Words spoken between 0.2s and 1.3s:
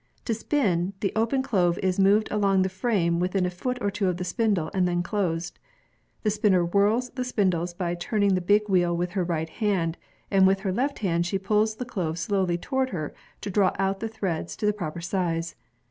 To spin, the